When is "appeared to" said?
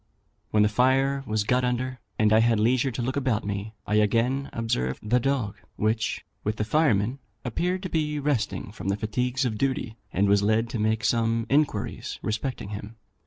7.45-7.89